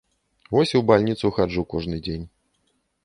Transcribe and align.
Вось 0.53 0.71
у 0.79 0.81
бальніцу 0.89 1.31
хаджу 1.35 1.65
кожны 1.75 2.03
дзень. 2.09 2.25